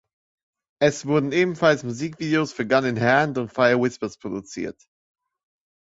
[0.81, 4.81] Es wurden ebenfalls Musikvideos für "Gun in Hand" und "Fire Whispers" produziert.